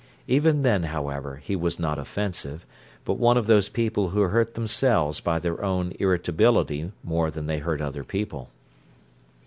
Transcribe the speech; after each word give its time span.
Even 0.27 0.63
then, 0.63 0.81
however, 0.85 1.35
he 1.43 1.55
was 1.55 1.79
not 1.79 1.99
offensive, 1.99 2.65
but 3.05 3.19
one 3.19 3.37
of 3.37 3.45
those 3.45 3.69
people 3.69 4.09
who 4.09 4.21
hurt 4.21 4.55
themselves 4.55 5.19
by 5.19 5.37
their 5.37 5.63
own 5.63 5.93
irritability 5.99 6.91
more 7.03 7.29
than 7.29 7.45
they 7.45 7.59
hurt 7.59 7.81
other 7.81 8.03
people. 8.03 8.49